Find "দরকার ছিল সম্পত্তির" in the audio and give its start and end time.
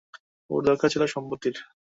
0.67-1.55